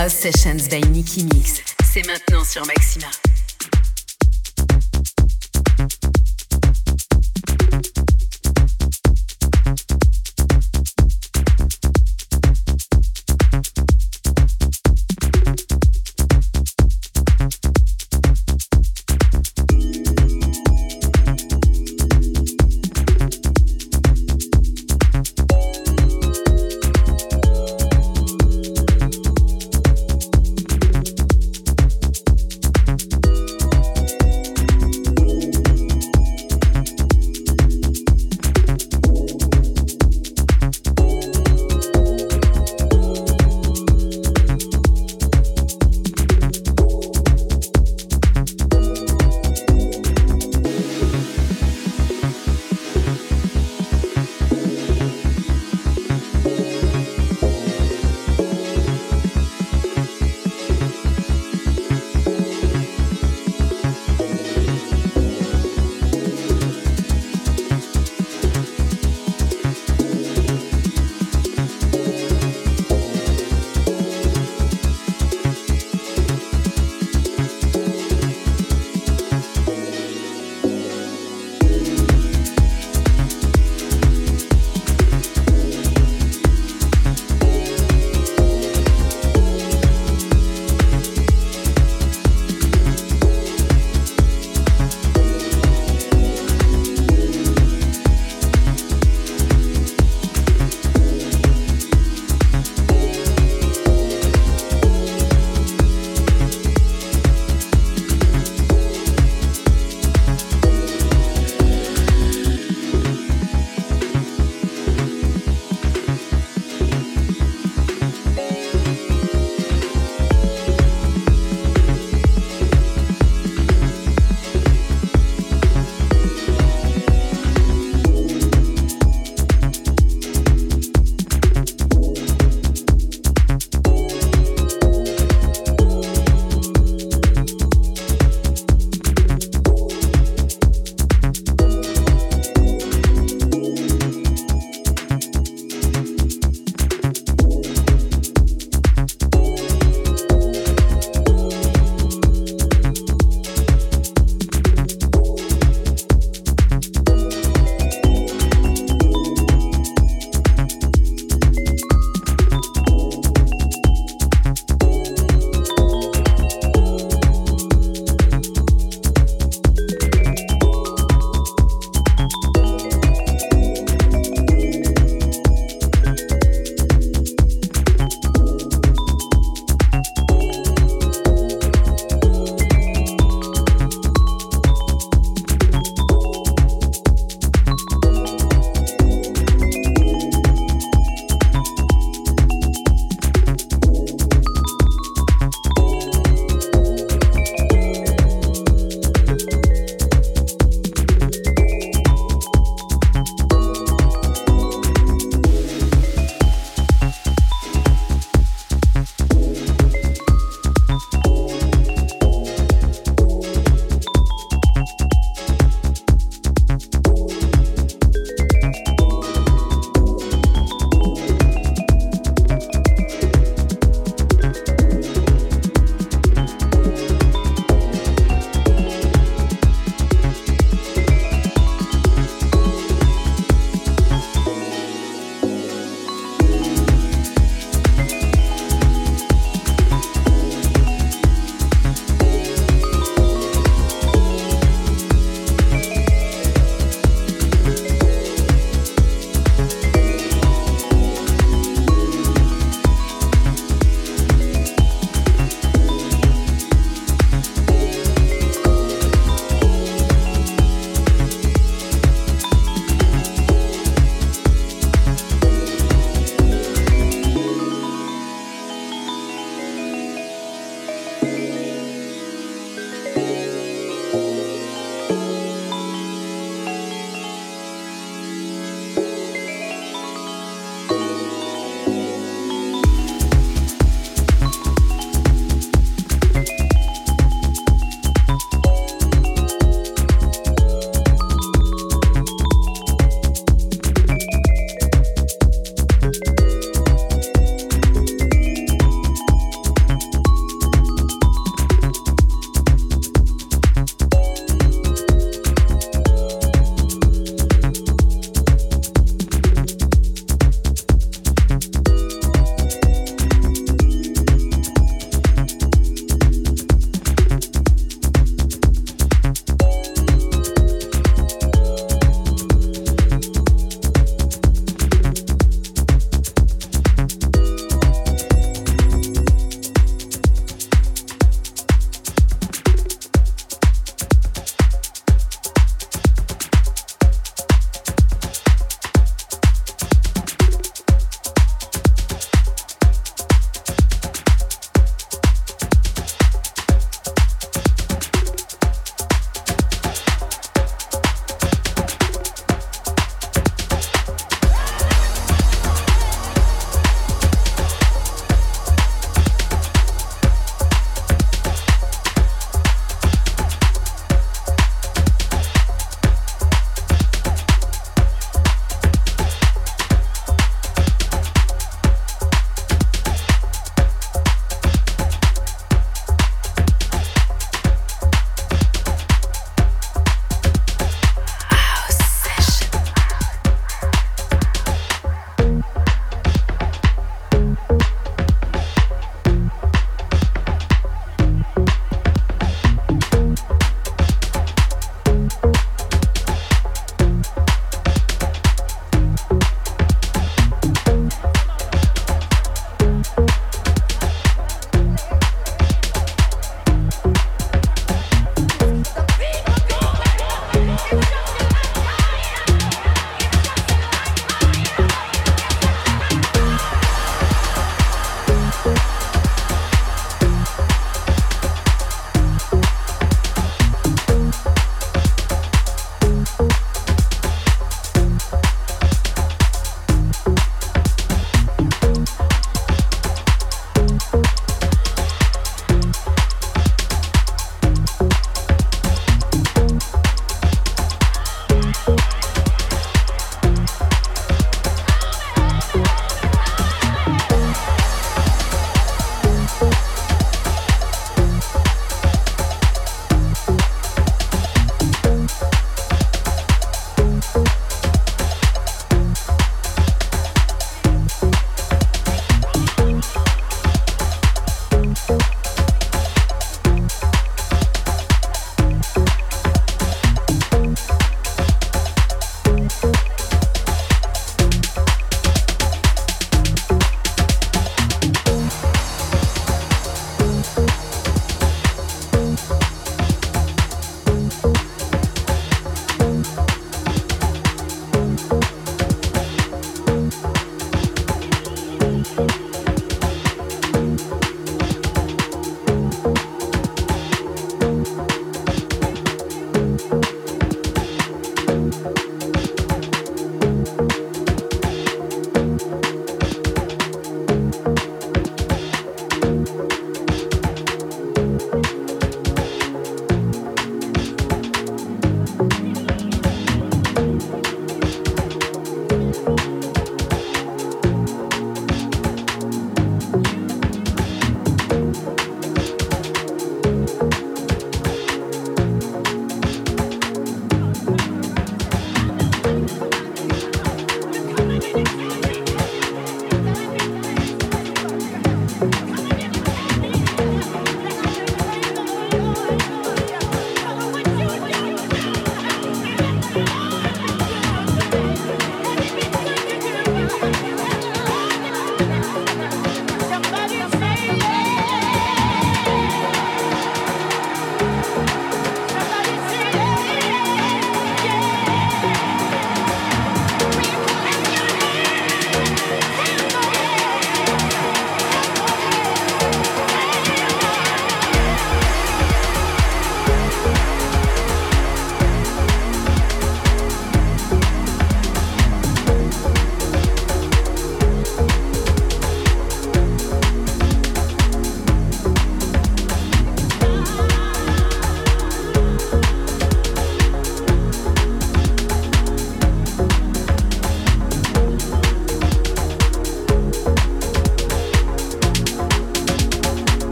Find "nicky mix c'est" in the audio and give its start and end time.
0.92-2.06